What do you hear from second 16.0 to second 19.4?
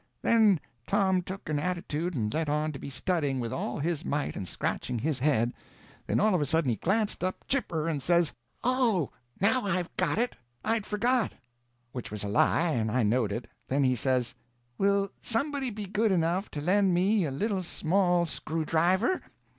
enough to lend me a little small screwdriver?